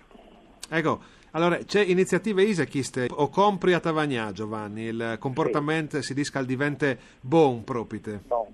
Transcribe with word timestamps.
Ecco, 0.71 1.01
allora, 1.31 1.57
c'è 1.57 1.81
iniziativa 1.81 2.41
Isachist 2.41 3.07
o 3.09 3.29
compri 3.29 3.73
a 3.73 3.79
Tavagnà, 3.79 4.31
Giovanni, 4.31 4.83
il 4.83 5.17
comportamento 5.19 5.97
sì. 5.97 6.03
si 6.03 6.13
dice 6.13 6.45
diventa 6.45 6.95
buon 7.21 7.63
proprio. 7.63 8.21
Bon. 8.25 8.47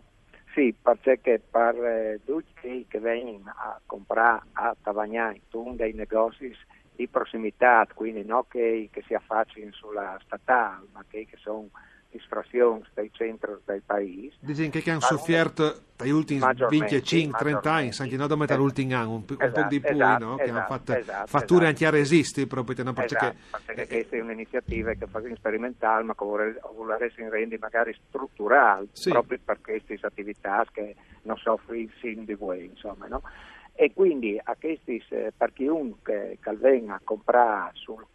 Sì, 0.54 0.74
perché 0.82 1.42
per 1.52 1.76
eh, 1.84 2.22
tutti 2.24 2.86
che 2.88 3.00
vengono 3.00 3.52
a 3.54 3.80
comprare 3.86 4.44
a 4.54 4.76
Tavagnà 4.82 5.34
in 5.34 5.76
dei 5.76 5.92
negozi 5.94 6.56
di 6.96 7.08
prossimità, 7.10 7.86
quindi 7.94 8.24
non 8.24 8.44
che, 8.48 8.88
che 8.90 9.04
si 9.06 9.14
affacciano 9.14 9.72
sulla 9.74 10.18
statale, 10.24 10.86
ma 10.94 11.04
che, 11.10 11.26
che 11.26 11.36
sono 11.38 11.68
distrazioni 12.16 12.84
dai 12.94 13.10
centri 13.12 13.52
del 13.66 13.82
paese. 13.86 14.36
Dicono 14.40 14.70
che 14.70 14.90
hanno 14.90 15.00
sofferto 15.02 15.82
negli 15.98 16.12
ultimi 16.12 16.40
25-30 16.40 17.68
anni, 17.68 17.92
anche 17.98 18.18
non 18.18 18.46
da 18.46 18.56
l'ultimo 18.56 18.96
anno, 18.96 19.12
un, 19.12 19.24
esatto, 19.26 19.46
un 19.46 19.52
po' 19.52 19.68
di 19.70 19.80
più, 19.80 19.96
esatto, 19.96 20.26
no? 20.26 20.34
esatto, 20.34 20.44
che 20.44 20.50
hanno 20.50 20.66
fatto 20.68 20.94
esatto, 20.94 21.28
fatture 21.28 21.66
esatto. 21.66 21.66
anche 21.66 21.86
a 21.86 21.90
resisti 21.90 22.48
proprio, 22.48 22.84
no? 22.84 22.94
perché, 22.94 23.16
esatto, 23.16 23.60
perché 23.66 23.82
eh, 23.82 23.88
questa 23.88 24.16
è 24.16 24.22
un'iniziativa 24.22 24.94
che 24.94 25.08
fa 25.08 25.22
sperimentale, 25.36 26.04
ma 26.04 26.14
che 26.16 26.26
vuole, 26.26 27.06
essere 27.06 27.30
rendi 27.30 27.58
magari 27.58 27.96
strutturale, 28.08 28.88
Sì. 28.92 29.10
proprio 29.10 29.40
per 29.44 29.60
queste 29.62 29.98
attività 30.02 30.66
che 30.72 30.96
non 31.24 31.38
soffrono 31.38 31.88
di 32.02 32.34
voi, 32.34 32.66
insomma, 32.66 33.08
no? 33.08 33.22
E 33.78 33.92
quindi 33.94 34.40
a 34.42 34.56
questi, 34.58 35.04
eh, 35.10 35.34
per 35.36 35.52
chiunque 35.52 36.38
che 36.42 36.56
venga 36.56 36.96
a 36.96 37.02
comprare 37.04 37.72
sul, 37.74 38.06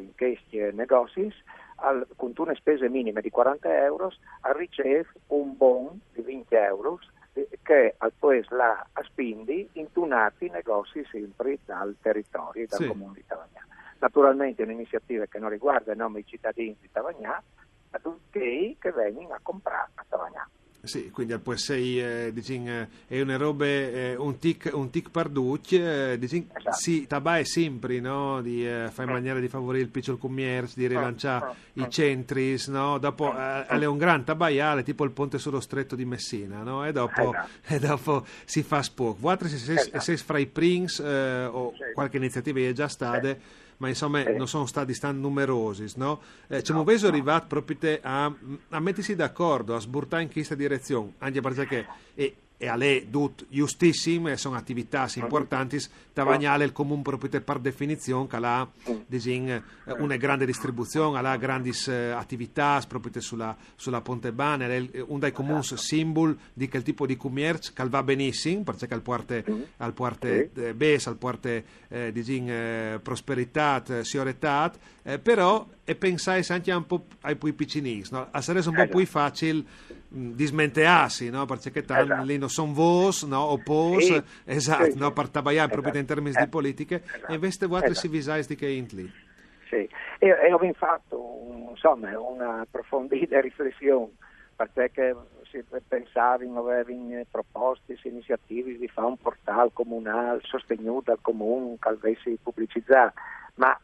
in 0.00 0.14
questi 0.14 0.58
negozi, 0.74 1.32
al, 1.80 2.06
con 2.16 2.32
una 2.36 2.54
spese 2.54 2.88
minime 2.88 3.20
di 3.20 3.30
40 3.30 3.84
euro, 3.84 4.12
riceve 4.56 5.06
un 5.28 5.56
bon 5.56 6.00
di 6.12 6.22
20 6.22 6.54
euro 6.54 6.98
eh, 7.34 7.48
che 7.62 7.96
poi 8.18 8.44
la 8.50 8.84
spindi 9.02 9.68
in 9.72 9.92
tunati 9.92 10.48
negozi 10.48 11.04
sempre 11.10 11.58
dal 11.64 11.94
territorio, 12.00 12.66
dal 12.68 12.80
Sì. 12.80 12.86
comune 12.88 13.14
di 13.14 13.24
Tavagnà. 13.26 13.66
Naturalmente 14.00 14.62
è 14.62 14.64
un'iniziativa 14.64 15.26
che 15.26 15.38
non 15.38 15.50
riguarda 15.50 15.92
i 15.92 15.96
nomi 15.96 16.24
cittadini 16.24 16.76
di 16.80 16.88
Tavagnà, 16.90 17.42
ma 17.90 17.98
tutti 17.98 18.76
che 18.78 18.92
vengono 18.92 19.34
a 19.34 19.40
comprare 19.42 19.90
a 19.94 20.04
Tavagnà. 20.08 20.48
Sì, 20.88 21.10
quindi 21.10 21.36
poi 21.38 21.58
sei, 21.58 22.00
eh, 22.00 22.30
diciamo, 22.32 22.68
eh, 22.70 22.88
è 23.06 23.20
una 23.20 23.36
roba, 23.36 23.66
eh, 23.66 24.16
un 24.16 24.38
tic, 24.38 24.70
un 24.72 24.88
tic 24.88 25.10
parducci, 25.10 25.76
eh, 25.76 26.16
diciamo, 26.18 26.46
Esatto. 26.54 26.76
sì, 26.76 27.06
tabà 27.06 27.38
è 27.38 27.44
sempre, 27.44 28.00
no? 28.00 28.40
Di 28.40 28.66
eh, 28.66 28.88
fare 28.90 29.08
in 29.08 29.14
maniera 29.14 29.38
di 29.38 29.48
favorire 29.48 29.84
il 29.84 29.90
piccolo 29.90 30.16
commercio, 30.16 30.74
di 30.76 30.86
rilanciare 30.86 31.54
i 31.74 31.86
centri, 31.90 32.58
no? 32.68 32.98
Dopo, 32.98 33.36
eh, 33.36 33.66
è 33.66 33.84
un 33.84 33.98
gran 33.98 34.24
tabaiale, 34.24 34.82
tipo 34.82 35.04
il 35.04 35.10
ponte 35.10 35.38
sullo 35.38 35.60
stretto 35.60 35.94
di 35.94 36.04
Messina, 36.06 36.62
no? 36.62 36.86
E 36.86 36.92
dopo, 36.92 37.32
Esatto. 37.34 37.48
e 37.74 37.78
dopo 37.78 38.26
si 38.44 38.62
fa 38.62 38.82
spoco. 38.82 39.18
Voi 39.20 39.32
altri 39.32 39.48
se 39.48 39.74
Esatto. 39.74 40.00
sei 40.00 40.16
fra 40.16 40.38
i 40.38 40.46
Prince, 40.46 41.04
eh, 41.04 41.44
o 41.44 41.72
qualche 41.92 42.16
iniziativa 42.16 42.60
è 42.60 42.72
già 42.72 42.88
stata, 42.88 43.36
ma 43.78 43.88
insomma 43.88 44.22
Sì. 44.22 44.34
non 44.36 44.46
sono 44.46 44.66
stati 44.66 44.94
stan 44.94 45.18
numerosi, 45.20 45.86
no? 45.96 46.20
Eh, 46.48 46.62
ci 46.62 46.72
No, 46.72 46.78
no. 47.06 47.12
arrivato 47.12 47.46
proprio 47.48 47.98
a, 48.02 48.32
a 48.70 48.80
mettersi 48.80 49.14
d'accordo, 49.16 49.74
a 49.74 49.80
sburtare 49.80 50.22
in 50.22 50.30
questa 50.30 50.54
direzione, 50.54 51.14
anche 51.18 51.40
perché 51.40 51.86
e, 52.14 52.36
e 52.60 52.66
a 52.66 52.74
lei 52.74 53.08
tut 53.08 53.46
giustissime, 53.48 54.36
sono 54.36 54.56
attività 54.56 55.06
importanti, 55.14 55.80
Tavagnale 56.12 56.64
il 56.64 56.72
comune 56.72 57.02
proprio 57.02 57.30
te 57.30 57.40
per 57.40 57.60
definizione 57.60 58.26
che 58.26 58.36
ha 58.36 58.68
disin, 59.06 59.48
eh, 59.50 59.62
una 59.98 60.16
grande 60.16 60.44
distribuzione, 60.44 61.18
ha 61.20 61.36
grandi 61.36 61.72
eh, 61.86 62.10
attività 62.10 62.82
proprio 62.88 63.12
te 63.12 63.20
sulla, 63.20 63.56
sulla 63.76 64.00
Ponte 64.00 64.32
Bane, 64.32 64.66
è 64.66 64.74
il- 64.74 65.04
un 65.06 65.20
dei 65.20 65.30
comuni 65.30 65.62
simbolo 65.62 66.36
di 66.52 66.68
quel 66.68 66.82
tipo 66.82 67.06
di 67.06 67.16
commercio 67.16 67.70
che 67.72 67.88
va 67.88 68.02
benissimo, 68.02 68.64
perché 68.64 68.92
al 68.92 69.02
parte, 69.02 69.44
al 69.76 69.92
parte 69.92 70.50
eh, 70.54 70.74
bes, 70.74 71.06
al 71.06 71.16
parte 71.16 71.64
eh, 71.88 72.10
disin, 72.10 72.50
eh, 72.50 73.00
prosperità, 73.00 73.80
eh, 73.86 74.04
sioretà, 74.04 74.72
eh, 75.04 75.20
però 75.20 75.64
e 75.88 75.94
pensai 75.94 76.44
anche 76.50 76.70
un 76.70 76.84
po' 76.84 77.06
ai 77.22 77.34
più 77.36 77.54
piccini, 77.54 78.04
no? 78.10 78.28
a 78.30 78.42
sarebbe 78.42 78.68
un 78.68 78.74
po' 78.74 78.82
Esatto. 78.82 78.98
più 78.98 79.06
facile 79.06 79.64
mh, 80.08 80.30
dismentearsi, 80.32 81.30
no? 81.30 81.46
perché 81.46 81.82
tanto 81.82 82.04
Esatto. 82.04 82.24
lì 82.26 82.36
non 82.36 82.50
sono 82.50 82.74
vos, 82.74 83.22
no? 83.22 83.40
o 83.40 83.56
pos, 83.56 84.04
Sì, 84.04 84.22
esatto, 84.44 84.90
sì, 84.90 84.98
no? 84.98 85.12
per 85.14 85.30
tabaiare 85.30 85.70
proprio 85.70 85.94
in 85.94 86.00
Esatto. 86.00 86.14
termini 86.14 86.36
Eh, 86.36 86.44
di 86.44 86.50
politiche, 86.50 87.02
esatto. 87.06 87.32
e 87.32 87.34
invece 87.36 87.66
voi 87.66 87.78
Esatto. 87.78 87.94
si 87.94 88.08
visais 88.08 88.46
di 88.46 88.54
che 88.54 88.68
intli. 88.68 89.10
Sì, 89.70 89.88
e, 90.18 90.28
e 90.28 90.52
ho 90.52 90.72
fatto 90.74 91.18
un- 91.18 91.68
insomma, 91.70 92.20
una 92.20 92.60
approfondita 92.60 93.40
riflessione 93.40 94.10
perché 94.56 95.16
si 95.50 95.64
pensava 95.86 96.44
in 96.44 96.54
avevano 96.54 97.22
proposte, 97.30 97.96
iniziative 98.02 98.76
di 98.76 98.88
fare 98.88 99.06
un 99.06 99.16
portale 99.16 99.70
comunale 99.72 100.40
sostenuto 100.42 101.04
dal 101.12 101.20
comune 101.22 101.76
che 101.78 101.88
avesse 101.88 102.36
pubblicizzato, 102.42 103.14
ma 103.54 103.78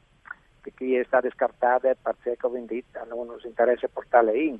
che 0.65 0.73
chi 0.75 0.95
è 0.97 1.05
stato 1.05 1.29
scartato 1.31 1.87
è 1.89 1.97
perché 2.01 2.37
ho 2.41 2.49
vendito 2.49 2.99
non 3.07 3.37
ci 3.39 3.47
interessa 3.47 3.87
portare 3.93 4.37
in 4.39 4.59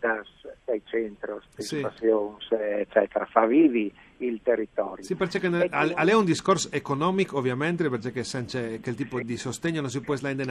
das, 0.00 0.26
dai 0.64 0.82
centri 0.84 1.32
di 1.56 1.62
Sì. 1.62 1.76
situazioni, 1.76 2.36
eccetera, 2.50 3.24
fa 3.26 3.46
vivi 3.46 3.92
il 4.18 4.40
territorio. 4.42 5.04
Sì, 5.04 5.14
perché 5.14 5.36
E 5.36 5.40
quindi- 5.40 5.68
al- 5.70 6.08
è 6.08 6.14
un 6.14 6.24
discorso 6.24 6.68
economico 6.72 7.36
ovviamente, 7.38 7.88
perché 7.88 8.24
senza 8.24 8.60
quel 8.80 8.94
tipo 8.94 9.20
di 9.20 9.36
sostegno 9.36 9.80
non 9.80 9.90
si 9.90 10.00
può 10.00 10.14
slendere 10.16 10.50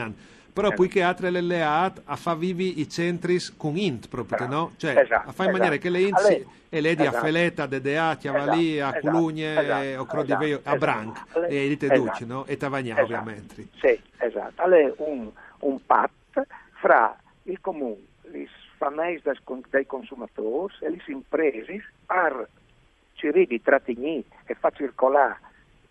però 0.52 0.68
Esatto. 0.68 0.82
poiché 0.82 1.02
altre 1.02 1.30
le 1.30 1.40
leat 1.40 2.02
a 2.04 2.16
fa 2.16 2.34
vivi 2.34 2.80
i 2.80 2.88
centri 2.88 3.38
con 3.56 3.76
int 3.76 4.08
proprio, 4.08 4.38
Bravo. 4.38 4.52
no? 4.54 4.72
Cioè, 4.76 4.96
Esatto, 4.98 5.28
a 5.28 5.32
fare 5.32 5.50
in 5.50 5.56
maniera 5.56 5.74
esatto. 5.74 5.80
che 5.80 5.90
le 5.90 6.00
int 6.06 6.16
A 6.18 6.22
lei- 6.22 6.36
si- 6.40 6.46
e 6.70 6.80
le 6.80 6.94
di 6.94 7.02
a 7.02 7.08
esatto. 7.08 7.24
Feleta, 7.24 7.62
a 7.62 7.66
Dedea, 7.66 8.08
a 8.08 8.16
Chiavalì, 8.16 8.80
a 8.80 8.88
Esatto, 8.88 9.00
Culugne, 9.10 9.60
esatto, 9.60 10.00
o 10.00 10.04
Crodiveio, 10.06 10.56
esatto, 10.58 10.74
a 10.74 10.78
Branc, 10.78 11.16
esatto. 11.16 11.42
e 11.44 11.56
Esatto. 11.72 12.00
Duci, 12.00 12.26
no? 12.26 12.46
E 12.46 12.56
Tavagnà 12.56 12.92
Esatto. 13.00 13.04
ovviamente. 13.04 13.66
Sì, 13.80 14.00
esatto. 14.18 14.62
Allora, 14.62 14.92
un, 14.98 15.30
un 15.60 15.78
patt 15.86 16.10
fra 16.80 17.16
il 17.44 17.58
comune, 17.60 17.96
le 18.30 18.46
famiglie 18.76 19.20
dei 19.70 19.86
consumatori 19.86 20.74
e 20.80 20.90
le 20.90 21.02
imprese 21.08 21.84
per 22.06 22.48
cercare 23.18 23.46
di 23.46 23.60
trattenere 23.60 24.24
e 24.46 24.54
far 24.54 24.74
circolare 24.74 25.38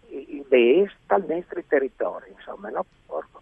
i 0.09 0.43
beni 0.47 0.89
dal 1.05 1.25
nostro 1.27 1.61
territorio, 1.67 2.33
insomma, 2.35 2.69
no? 2.69 2.85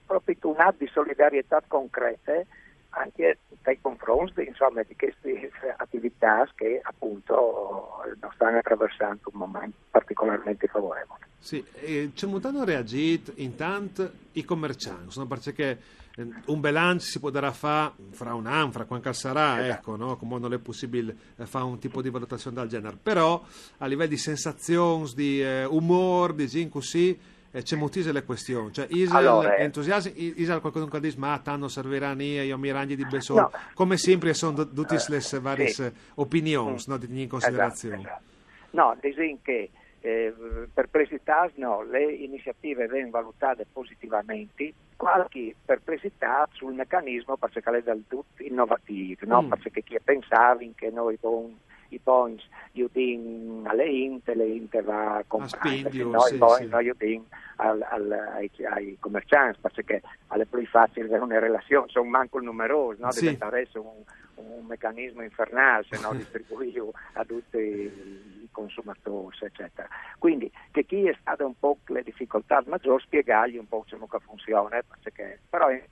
Proprio 0.05 0.35
un 0.43 0.59
atto 0.59 0.83
di 0.83 0.87
solidarietà 0.87 1.61
concreta 1.67 2.41
anche 2.89 3.39
nei 3.63 3.79
confronti 3.81 4.43
insomma, 4.45 4.81
di 4.83 4.95
queste 4.95 5.51
attività 5.77 6.47
che 6.55 6.79
appunto 6.81 8.03
stanno 8.33 8.57
attraversando 8.57 9.29
un 9.33 9.39
momento 9.39 9.77
particolarmente 9.89 10.67
favorevole. 10.67 11.19
Sì, 11.39 11.63
e 11.75 12.11
c'è 12.15 12.25
mutano 12.25 12.63
reagito 12.63 13.33
intanto 13.35 14.11
i 14.33 14.43
commercianti, 14.43 15.25
perché 15.27 15.77
eh, 16.17 16.27
un 16.45 16.59
bilancio 16.61 17.05
si 17.05 17.19
può 17.19 17.29
dare 17.29 17.47
a 17.47 17.51
fare 17.51 17.93
fra 18.11 18.33
un 18.33 18.45
anno, 18.47 18.71
fra 18.71 18.85
quanto 18.85 19.11
sarà, 19.13 19.63
Esatto. 19.65 19.79
ecco, 19.91 19.95
no? 19.95 20.15
come 20.17 20.39
non 20.39 20.53
è 20.53 20.57
possibile 20.59 21.15
eh, 21.37 21.45
fare 21.45 21.65
un 21.65 21.79
tipo 21.79 22.01
di 22.01 22.09
valutazione 22.09 22.57
del 22.57 22.67
genere. 22.67 22.97
Però 23.01 23.43
a 23.77 23.85
livello 23.85 24.09
di 24.09 24.17
sensazioni, 24.17 25.11
di 25.13 25.41
eh, 25.41 25.65
umore, 25.65 26.35
di 26.35 26.47
gente 26.47 26.69
così, 26.69 27.19
eh, 27.51 27.61
c'è 27.63 27.75
moltissime 27.75 28.13
le 28.13 28.23
questioni. 28.23 28.71
Cioè, 28.73 28.87
Isel, 28.89 29.15
Allora, 29.15 29.57
entusiasmo, 29.57 30.11
Isel 30.15 30.59
qualcuno 30.59 30.87
che 30.87 30.99
dice, 30.99 31.17
ma 31.17 31.39
tanto 31.39 31.67
serviranno 31.67 32.21
io 32.23 32.57
mi 32.57 32.71
rangi 32.71 32.95
di 32.95 33.05
Besol. 33.05 33.37
No. 33.37 33.51
Come 33.73 33.97
sempre 33.97 34.33
sono 34.33 34.67
tutte 34.69 34.97
le 35.07 35.39
varie 35.39 35.67
sì. 35.69 35.89
opinioni 36.15 36.73
Mm. 36.73 36.77
no, 36.87 36.99
in 37.07 37.27
considerazione. 37.29 37.95
Esatto, 37.95 38.09
esatto. 38.09 38.33
No, 38.71 38.97
dicono 39.01 39.37
che 39.41 39.69
eh, 40.01 40.33
perplessità 40.73 41.49
no, 41.55 41.81
le 41.83 42.13
iniziative 42.13 42.87
vengono 42.87 43.23
valutate 43.23 43.65
positivamente, 43.71 44.73
qualche 44.95 45.55
perplessità 45.63 46.47
sul 46.53 46.73
meccanismo 46.73 47.37
perché 47.37 47.59
è 47.59 47.81
del 47.81 48.03
tutto 48.07 48.43
innovativo, 48.43 49.25
no? 49.25 49.43
Mm. 49.43 49.49
perché 49.49 49.83
chi 49.83 49.97
pensava 50.03 50.59
che 50.75 50.89
noi 50.89 51.19
con 51.19 51.57
i 51.89 51.99
points 51.99 52.47
din 52.91 53.63
alle 53.65 53.87
Inte, 53.87 54.35
le 54.35 54.47
Inte 54.47 54.81
va 54.81 55.17
a 55.17 55.23
comprare, 55.27 55.81
no, 56.03 56.19
sì, 56.21 56.35
i 56.35 56.37
points 56.37 56.57
sì. 56.57 56.67
no, 56.67 56.79
io 56.79 56.93
din 56.97 57.23
al, 57.57 57.81
al, 57.89 58.11
ai, 58.11 58.51
ai 58.69 58.97
commercianti 58.99 59.59
perché 59.61 60.01
è 60.27 60.45
più 60.45 60.65
facile 60.67 61.05
avere 61.05 61.23
una 61.23 61.39
relazione, 61.39 61.87
sono 61.89 62.09
manco 62.09 62.39
numerosi, 62.39 63.01
no? 63.01 63.11
Sì. 63.11 63.21
diventare 63.21 63.67
un, 63.75 64.03
un 64.35 64.65
meccanismo 64.65 65.21
infernale 65.21 65.85
se 65.89 65.99
no 66.01 66.13
distribuisci 66.15 66.81
a 67.13 67.23
tutti 67.23 68.34
consumatori, 68.55 69.35
eccetera. 69.41 69.87
Quindi 70.17 70.49
che 70.71 70.85
chi 70.85 71.05
è 71.07 71.15
stato 71.19 71.45
un 71.45 71.57
po' 71.59 71.77
le 71.87 72.01
difficoltà 72.03 72.63
maggiori, 72.65 73.03
spiegargli 73.03 73.57
un 73.57 73.67
po' 73.67 73.85
come 73.89 74.23
funziona, 74.25 74.81
perché, 75.03 75.39
però 75.49 75.67
è 75.67 75.83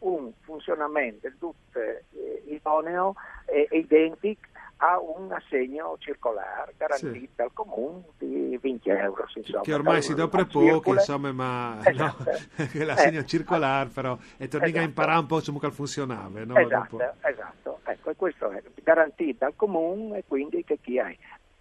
un 0.00 0.32
funzionamento 0.42 1.20
del 1.22 1.36
tutto 1.38 1.78
eh, 1.78 2.04
idoneo 2.46 3.14
e 3.46 3.66
identico 3.72 4.48
a 4.78 4.98
un 5.00 5.32
assegno 5.32 5.96
circolare 5.98 6.74
garantito 6.76 7.18
Sì. 7.18 7.28
dal 7.36 7.50
comune 7.54 8.02
di 8.18 8.58
20 8.60 8.88
euro. 8.90 9.24
Insomma, 9.34 9.62
che 9.62 9.72
ormai 9.72 10.02
si 10.02 10.14
dopre 10.14 10.42
al 10.42 10.48
poco, 10.48 10.92
insomma, 10.92 11.32
ma 11.32 11.78
Esatto. 11.86 12.24
no, 12.56 12.84
l'assegno 12.84 13.20
Eh, 13.20 13.26
circolare, 13.26 13.88
però, 13.88 14.18
e 14.36 14.48
torni 14.48 14.66
a 14.66 14.68
esatto. 14.70 14.84
imparare 14.84 15.18
un 15.20 15.26
po' 15.26 15.40
come 15.40 15.72
funzionava, 15.72 16.44
no? 16.44 16.56
Esatto, 16.56 16.98
esatto. 17.22 17.80
Ecco, 17.84 18.10
e 18.10 18.16
questo 18.16 18.50
è 18.50 18.62
garantito 18.82 19.44
dal 19.44 19.54
comune 19.56 20.18
e 20.18 20.24
quindi 20.26 20.64
che 20.64 20.78
chi 20.80 20.98
ha 20.98 21.10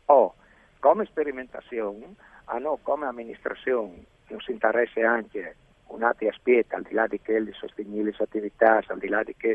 o 0.05 0.33
come 0.79 1.05
sperimentazione, 1.05 2.15
hanno 2.45 2.77
come 2.81 3.05
amministrazione, 3.05 4.05
non 4.27 4.41
si 4.41 4.51
interessa 4.51 5.09
anche 5.09 5.55
un 5.87 6.03
altro 6.03 6.27
aspetto, 6.27 6.75
al 6.75 6.83
di 6.83 6.93
là 6.93 7.07
di 7.07 7.19
che 7.21 7.39
le 7.39 7.53
sostenibili 7.53 8.13
attività, 8.17 8.81
al 8.87 8.99
di 8.99 9.07
là 9.07 9.23
di 9.23 9.35
che 9.35 9.51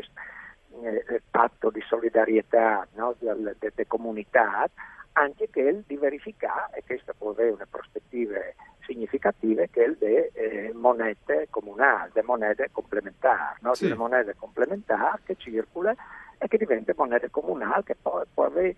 eh, 0.81 1.05
il 1.09 1.21
patto 1.29 1.69
di 1.69 1.81
solidarietà 1.81 2.87
no, 2.95 3.15
delle, 3.19 3.55
delle 3.59 3.87
comunità, 3.87 4.67
anche 5.13 5.49
che 5.49 5.83
di 5.85 5.97
verificare, 5.97 6.77
e 6.77 6.83
questa 6.85 7.13
può 7.17 7.31
avere 7.31 7.51
una 7.51 7.67
prospettive 7.69 8.55
significative, 8.85 9.69
che 9.69 9.83
il 9.83 9.97
de 9.97 10.31
eh, 10.33 10.71
monete 10.73 11.47
comunali, 11.49 12.11
le 12.13 12.23
monete 12.23 12.69
complementari, 12.71 13.59
no? 13.61 13.73
Sì. 13.73 13.83
delle 13.83 13.95
monete 13.95 14.35
complementari 14.35 15.21
che 15.25 15.35
circolano 15.37 15.97
e 16.37 16.47
che 16.47 16.57
diventa 16.57 16.93
moneta 16.95 17.27
comunale 17.29 17.83
che 17.83 17.95
poi 18.01 18.23
può 18.33 18.45
avere 18.45 18.75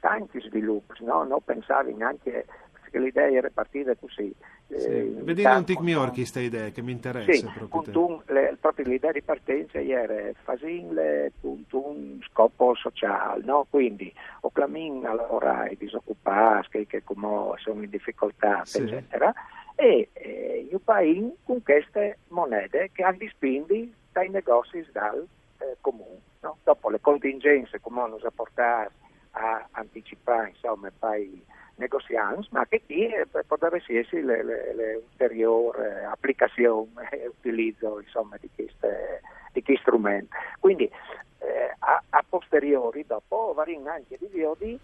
tanti 0.00 0.40
sviluppi, 0.40 1.04
no? 1.04 1.22
non 1.24 1.40
pensavi 1.44 1.94
neanche 1.94 2.46
che 2.90 2.98
l'idea 2.98 3.30
era 3.30 3.48
partita 3.54 3.94
così. 3.94 4.34
Sì. 4.66 4.74
eh, 4.86 5.12
Vedi 5.22 5.44
un 5.44 5.64
tic 5.64 5.78
miglior 5.80 6.10
questa 6.12 6.40
idea 6.40 6.70
che 6.70 6.82
mi 6.82 6.90
interessa 6.92 7.32
sì, 7.32 7.46
proprio 7.68 8.04
un- 8.06 8.20
le- 8.26 8.56
proprio 8.60 8.86
l'idea 8.86 9.12
di 9.12 9.22
partenza 9.22 9.80
era 9.80 10.30
fasinle 10.42 11.32
con 11.40 11.64
un 11.70 12.18
scopo 12.28 12.74
sociale, 12.74 13.44
no? 13.44 13.66
quindi 13.70 14.12
o 14.40 14.50
clamin 14.50 15.06
a 15.06 15.14
lavorare, 15.14 15.76
disoccupati, 15.76 16.86
che, 16.86 17.02
come 17.04 17.52
sono 17.58 17.82
in 17.82 17.90
difficoltà, 17.90 18.64
Sì. 18.64 18.82
eccetera, 18.82 19.32
e 19.76 20.08
eh, 20.12 20.66
io 20.68 20.78
pain 20.80 21.32
con 21.44 21.62
queste 21.62 22.18
monete 22.28 22.90
che 22.92 23.02
hanno 23.04 23.18
spindi 23.30 23.92
dai 24.12 24.28
negozi 24.30 24.84
dal 24.92 25.24
eh, 25.58 25.76
comune. 25.80 26.18
no? 26.40 26.56
Dopo 26.64 26.90
le 26.90 27.00
contingenze 27.00 27.80
come 27.80 28.00
hanno 28.00 28.18
portato 28.34 28.92
a 29.40 29.68
anticipare 29.72 30.50
insomma 30.50 30.90
poi 30.96 31.44
negozianti, 31.76 32.48
ma 32.50 32.66
che 32.66 32.82
qui 32.84 33.06
eh, 33.06 33.26
potrebbe 33.46 33.78
essere 33.78 34.00
eh, 35.74 36.04
applicazioni 36.04 36.90
e 37.10 37.26
utilizzo 37.26 38.00
insomma, 38.00 38.36
di 38.38 38.50
queste 38.54 39.22
di 39.52 39.62
questi 39.62 39.82
strumenti. 39.82 40.28
Quindi 40.58 40.84
eh, 41.38 41.74
a, 41.78 42.02
a 42.10 42.24
posteriori 42.28 43.04
dopo 43.06 43.52
varino 43.54 43.90
anche 43.90 44.16
di 44.18 44.28
viodi 44.30 44.78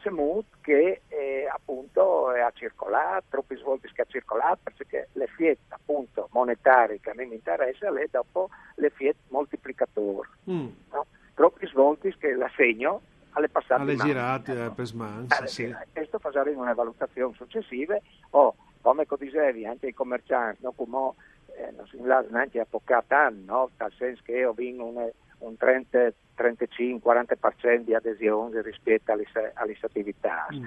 c'è 0.00 0.10
molto 0.10 0.56
che 0.60 1.02
eh, 1.08 1.48
appunto 1.52 2.32
è 2.32 2.40
a 2.40 2.52
circolare, 2.54 3.24
troppi 3.28 3.56
svolti 3.56 3.90
che 3.92 4.02
ha 4.02 4.06
circolato, 4.08 4.70
perché 4.76 5.08
le 5.12 5.26
fiette 5.26 5.74
appunto 5.74 6.28
monetarie 6.32 7.00
che 7.00 7.10
a 7.10 7.14
me 7.14 7.24
mi 7.26 7.34
interessa, 7.34 7.90
le 7.90 8.08
dopo 8.10 8.48
le 8.76 8.90
fiette 8.90 9.22
moltiplicatori, 9.28 10.28
Mm. 10.50 10.68
no? 10.92 11.06
troppi 11.34 11.66
svolti 11.66 12.14
che 12.16 12.32
l'assegno 12.34 13.00
alle 13.38 13.48
passate 13.48 13.80
Alle 13.82 13.92
in 13.92 13.98
mano, 13.98 14.10
girate 14.10 14.52
ecco. 14.52 14.64
eh, 14.72 14.74
per 14.74 14.86
smans, 14.86 15.38
Alle 15.38 15.46
sì. 15.48 15.74
Questo 15.92 16.18
fa 16.18 16.30
in 16.50 16.58
una 16.58 16.74
valutazione 16.74 17.34
successiva 17.34 17.96
o 18.30 18.54
come 18.80 19.06
dicevi 19.18 19.66
anche 19.66 19.86
i 19.88 19.94
commercianti, 19.94 20.62
no? 20.62 20.72
come 20.72 21.12
eh, 21.56 21.70
non 21.76 21.86
si 21.88 21.98
lascia 22.02 22.30
neanche 22.30 22.60
a 22.60 22.66
anni, 23.08 23.44
no? 23.44 23.70
nel 23.78 23.92
senso 23.96 24.22
che 24.24 24.44
ho 24.44 24.52
vinto 24.52 24.84
un, 24.84 25.10
un 25.38 25.56
30, 25.56 26.12
35-40% 26.36 27.76
di 27.84 27.94
adesione 27.94 28.62
rispetto 28.62 29.12
alle, 29.12 29.24
alle 29.54 29.76
attività. 29.80 30.46
Mm. 30.54 30.66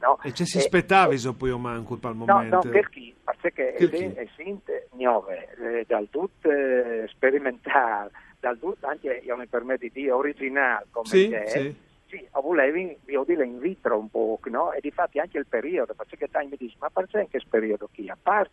no? 0.00 0.18
E 0.22 0.32
ci 0.32 0.44
si 0.46 0.56
E- 0.56 0.60
aspettavi 0.60 1.18
so 1.18 1.34
poi 1.34 1.50
o 1.50 1.58
manco 1.58 1.98
al 2.02 2.16
No, 2.16 2.24
momento. 2.26 2.56
no, 2.56 2.70
per 2.70 2.88
chi? 2.88 3.14
Perché 3.40 3.74
Per 3.78 3.90
chi? 3.90 4.04
è 4.12 4.26
sinte 4.36 4.88
nuove, 4.96 5.48
eh, 5.56 5.84
dal 5.86 6.08
tutto 6.10 6.50
eh, 6.50 7.06
sperimentale, 7.08 8.10
dal 8.38 8.58
tutto 8.58 8.86
anche, 8.86 9.22
io 9.24 9.36
mi 9.36 9.46
permetto 9.46 9.80
di 9.84 9.90
dire, 9.92 10.10
originale 10.12 10.86
come 10.90 11.06
Sì, 11.06 11.30
è, 11.30 11.46
sì. 11.46 11.74
Sì, 12.10 12.28
volevi, 12.42 12.98
io 13.06 13.24
dire 13.24 13.46
in 13.46 13.60
vitro 13.60 13.96
un 13.96 14.10
po', 14.10 14.38
no? 14.46 14.72
E 14.72 14.80
difatti 14.80 15.20
anche 15.20 15.38
il 15.38 15.46
periodo, 15.46 15.94
perché 15.94 16.26
te 16.26 16.44
mi 16.44 16.56
dici, 16.58 16.76
ma 16.80 16.90
perché 16.90 17.20
in 17.20 17.28
che 17.28 17.40
periodo 17.48 17.88
chi? 17.92 18.08
A 18.08 18.18
parte 18.20 18.50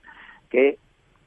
che 0.47 0.77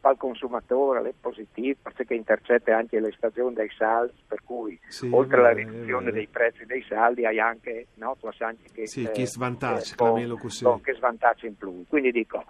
al 0.02 0.16
consumatore 0.16 1.06
è 1.08 1.12
positivo, 1.20 1.80
perché 1.82 2.14
intercetta 2.14 2.74
anche 2.76 3.00
le 3.00 3.12
stagioni 3.12 3.54
dei 3.54 3.68
saldi, 3.76 4.14
per 4.26 4.42
cui 4.44 4.78
Sì, 4.88 5.10
oltre 5.12 5.38
alla 5.40 5.52
riduzione 5.52 6.12
dei 6.12 6.28
prezzi 6.28 6.64
dei 6.64 6.82
saldi 6.88 7.26
hai 7.26 7.40
anche, 7.40 7.88
no, 7.94 8.16
tu 8.18 8.26
hai 8.26 8.34
anche 8.38 8.70
che, 8.72 8.86
Sì, 8.86 9.10
chi 9.10 9.26
svantaggi, 9.26 9.96
con- 9.96 10.12
chiamiamolo 10.12 10.38
così. 10.38 10.64
con 10.64 10.80
che 10.80 10.94
svantaggi 10.94 11.46
in 11.46 11.56
più. 11.56 11.84
Quindi 11.88 12.12
dico, 12.12 12.44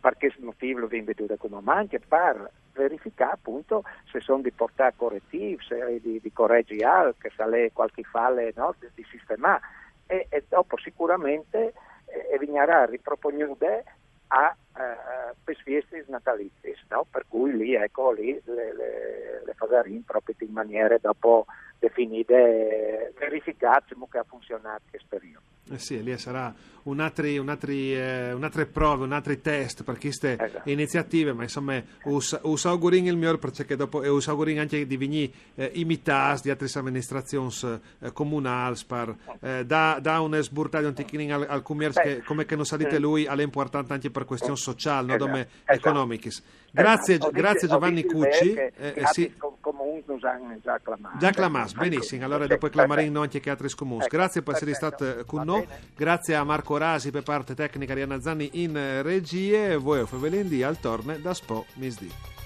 per 0.00 0.16
che 0.16 0.32
motivo 0.38 0.80
lo 0.80 0.86
vi 0.86 1.00
veduto 1.02 1.36
come, 1.36 1.60
ma 1.60 1.74
anche 1.74 2.00
per 2.00 2.50
verificare 2.78 3.32
appunto 3.32 3.82
se 4.10 4.20
sono 4.20 4.42
di 4.42 4.52
portare 4.52 4.94
correttivi, 4.96 5.58
se 5.66 6.00
di, 6.00 6.20
di 6.20 6.32
correggi 6.32 6.82
altri, 6.82 7.30
se 7.36 7.46
le 7.46 7.72
qualche 7.72 8.02
falle 8.04 8.52
no, 8.54 8.74
di, 8.78 8.86
di 8.94 9.04
sistema 9.10 9.60
e, 10.06 10.26
e 10.30 10.44
dopo 10.48 10.78
sicuramente 10.78 11.74
eh, 12.06 12.38
vignerà 12.38 12.86
riproponute 12.86 13.84
a 14.28 14.54
eh, 14.76 15.34
per 15.42 15.56
fieste 15.56 16.04
natalizie, 16.08 16.76
no? 16.88 17.06
per 17.10 17.24
cui 17.28 17.56
lì 17.56 17.74
ecco 17.74 18.12
lì 18.12 18.40
le, 18.44 18.74
le, 18.74 19.42
le 19.44 19.54
in 20.44 20.52
maniere 20.52 20.98
dopo 21.00 21.46
definite, 21.78 23.12
verificate 23.18 23.94
che 24.10 24.18
ha 24.18 24.24
funzionato 24.24 24.82
questo 24.90 25.06
periodo. 25.08 25.46
Eh 25.70 25.78
sì, 25.78 26.02
lì 26.02 26.16
sarà 26.16 26.54
un 26.84 27.00
altri, 27.00 27.36
un 27.36 27.50
altri, 27.50 27.94
eh, 27.94 28.32
un'altre 28.32 28.64
prove, 28.64 29.04
un 29.04 29.12
altri 29.12 29.40
test 29.42 29.84
per 29.84 29.98
queste 29.98 30.36
Esatto. 30.38 30.70
iniziative, 30.70 31.32
ma 31.34 31.42
insomma 31.42 31.82
us, 32.04 32.38
us 32.42 32.64
il 32.64 33.16
miglior 33.16 33.38
perché 33.38 33.76
dopo 33.76 34.02
e 34.02 34.08
us 34.08 34.28
anche 34.28 34.86
di 34.86 34.96
venire 34.96 35.30
eh, 35.56 35.70
imitas 35.74 36.42
di 36.42 36.50
altre 36.50 36.68
amministrazioni 36.74 37.52
eh, 38.00 38.12
comunali 38.12 38.76
per 38.86 39.14
eh, 39.40 39.66
da, 39.66 39.98
da 40.00 40.20
un 40.20 40.34
sburtato 40.40 40.86
un 40.86 40.94
ticchino 40.94 41.34
al, 41.34 41.46
al 41.48 41.62
commercio 41.62 42.00
che 42.00 42.22
come 42.22 42.46
che 42.46 42.56
non 42.56 42.64
salite 42.64 42.98
lui 42.98 43.24
è 43.24 43.42
importante 43.42 43.92
anche 43.92 44.10
per 44.10 44.24
questioni 44.24 44.56
sociali, 44.56 45.08
no, 45.08 45.14
Esatto, 45.14 45.30
come 45.30 45.40
esatto. 45.40 45.72
economiche. 45.72 46.30
Grazie, 46.70 47.14
Esatto. 47.14 47.30
Grazie 47.32 47.68
Giovanni 47.68 48.04
Cucci. 48.04 48.50
idee 48.50 48.72
eh, 48.76 48.92
che 48.92 49.00
eh, 49.00 49.06
sì. 49.06 49.34
comunque 49.60 50.16
non 50.20 50.58
già 50.62 50.74
acclamato. 50.74 51.18
Già 51.18 51.30
clamas, 51.30 51.67
Ecco, 51.76 51.88
benissimo. 51.88 52.24
Allora 52.24 52.46
dopo 52.46 52.68
clamarino 52.68 53.20
anche 53.22 53.40
che 53.40 53.50
altri 53.50 53.68
scomuni. 53.68 54.04
Ecco, 54.04 54.16
Grazie 54.16 54.42
per 54.42 54.54
essere 54.54 54.74
stato 54.74 55.24
con 55.26 55.40
Va 55.40 55.44
noi. 55.44 55.66
Grazie 55.94 56.34
a 56.34 56.44
Marco 56.44 56.76
Rasi 56.76 57.10
per 57.10 57.22
parte 57.22 57.54
tecnica 57.54 57.94
di 57.94 58.02
Anna 58.02 58.20
Zanni 58.20 58.50
in 58.54 58.76
eh, 58.76 59.02
regie. 59.02 59.76
Voi 59.76 60.00
o 60.00 60.06
Fevelindi 60.06 60.62
al 60.62 60.78
torne 60.78 61.20
da 61.20 61.34
Spo 61.34 61.66
Misdi. 61.74 62.37